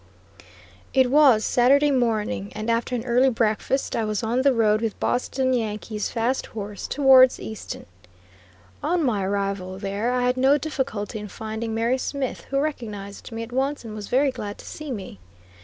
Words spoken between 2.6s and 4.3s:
after an early breakfast I was